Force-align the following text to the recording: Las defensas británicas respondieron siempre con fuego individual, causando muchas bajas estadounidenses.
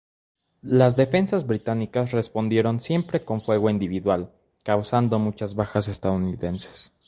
Las 0.63 0.95
defensas 0.95 1.45
británicas 1.45 2.09
respondieron 2.09 2.79
siempre 2.79 3.23
con 3.23 3.39
fuego 3.39 3.69
individual, 3.69 4.31
causando 4.63 5.19
muchas 5.19 5.53
bajas 5.53 5.87
estadounidenses. 5.87 6.91